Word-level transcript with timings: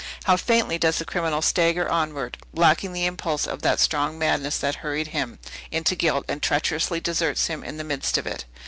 How 0.23 0.35
faintly 0.35 0.79
does 0.79 0.97
the 0.97 1.05
criminal 1.05 1.43
stagger 1.43 1.87
onward, 1.87 2.39
lacking 2.55 2.91
the 2.91 3.05
impulse 3.05 3.45
of 3.45 3.61
that 3.61 3.79
strong 3.79 4.17
madness 4.17 4.57
that 4.57 4.77
hurried 4.77 5.09
him 5.09 5.37
into 5.69 5.95
guilt, 5.95 6.25
and 6.27 6.41
treacherously 6.41 6.99
deserts 6.99 7.45
him 7.45 7.63
in 7.63 7.77
the 7.77 7.83
midst 7.83 8.17
of 8.17 8.25
it! 8.25 8.45